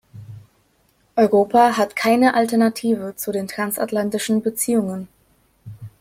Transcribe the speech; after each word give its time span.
Europa 1.15 1.77
hat 1.77 1.95
keine 1.95 2.33
Alternative 2.33 3.13
zu 3.17 3.31
den 3.31 3.47
transatlantischen 3.47 4.41
Beziehungen. 4.41 5.07